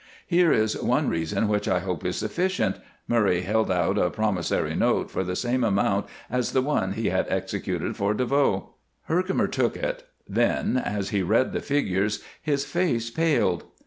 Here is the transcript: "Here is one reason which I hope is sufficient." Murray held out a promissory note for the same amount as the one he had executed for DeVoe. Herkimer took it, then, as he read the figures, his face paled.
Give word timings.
"Here 0.25 0.51
is 0.51 0.81
one 0.81 1.09
reason 1.09 1.47
which 1.47 1.67
I 1.67 1.77
hope 1.77 2.03
is 2.03 2.15
sufficient." 2.15 2.77
Murray 3.07 3.41
held 3.41 3.69
out 3.69 3.99
a 3.99 4.09
promissory 4.09 4.73
note 4.75 5.11
for 5.11 5.23
the 5.23 5.35
same 5.35 5.63
amount 5.63 6.07
as 6.27 6.53
the 6.53 6.61
one 6.63 6.93
he 6.93 7.09
had 7.09 7.27
executed 7.29 7.95
for 7.95 8.15
DeVoe. 8.15 8.73
Herkimer 9.03 9.45
took 9.47 9.77
it, 9.77 10.05
then, 10.27 10.75
as 10.75 11.09
he 11.09 11.21
read 11.21 11.53
the 11.53 11.61
figures, 11.61 12.23
his 12.41 12.65
face 12.65 13.11
paled. 13.11 13.65